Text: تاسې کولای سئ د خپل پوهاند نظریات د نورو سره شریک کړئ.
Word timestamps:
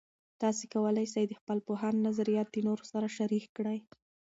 تاسې 0.41 0.63
کولای 0.73 1.05
سئ 1.13 1.23
د 1.29 1.33
خپل 1.39 1.57
پوهاند 1.67 2.03
نظریات 2.07 2.47
د 2.51 2.57
نورو 2.67 2.83
سره 2.91 3.07
شریک 3.17 3.45
کړئ. 3.57 3.79